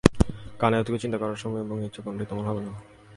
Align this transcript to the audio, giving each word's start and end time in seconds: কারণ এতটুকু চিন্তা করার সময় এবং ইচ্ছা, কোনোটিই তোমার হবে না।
কারণ 0.59 0.73
এতটুকু 0.73 0.97
চিন্তা 0.97 1.17
করার 1.17 1.35
সময় 1.35 1.61
এবং 1.61 1.77
ইচ্ছা, 1.85 2.01
কোনোটিই 2.01 2.29
তোমার 2.29 2.45
হবে 2.49 2.61
না। 2.67 2.71